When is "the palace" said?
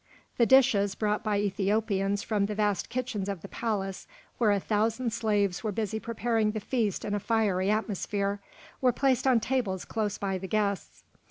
3.43-4.07